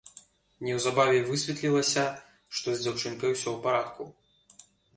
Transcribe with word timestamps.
Неўзабаве 0.67 1.19
высветлілася, 1.27 2.05
што 2.55 2.67
з 2.73 2.79
дзяўчынкай 2.87 3.29
усё 3.35 3.45
ў 3.53 3.57
парадку. 3.69 4.03